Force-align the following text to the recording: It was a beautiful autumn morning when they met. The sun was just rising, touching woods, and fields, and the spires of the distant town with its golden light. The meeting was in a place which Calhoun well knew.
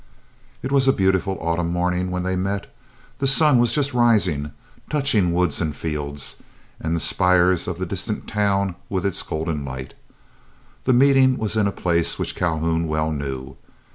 It 0.63 0.71
was 0.71 0.87
a 0.87 0.93
beautiful 0.93 1.37
autumn 1.39 1.71
morning 1.71 2.09
when 2.09 2.23
they 2.23 2.35
met. 2.35 2.73
The 3.19 3.27
sun 3.27 3.59
was 3.59 3.71
just 3.75 3.93
rising, 3.93 4.51
touching 4.89 5.31
woods, 5.31 5.61
and 5.61 5.75
fields, 5.75 6.41
and 6.79 6.95
the 6.95 6.99
spires 6.99 7.67
of 7.67 7.77
the 7.77 7.85
distant 7.85 8.27
town 8.27 8.73
with 8.89 9.05
its 9.05 9.21
golden 9.21 9.63
light. 9.63 9.93
The 10.85 10.93
meeting 10.93 11.37
was 11.37 11.55
in 11.55 11.67
a 11.67 11.71
place 11.71 12.17
which 12.17 12.33
Calhoun 12.33 12.87
well 12.87 13.11
knew. 13.11 13.57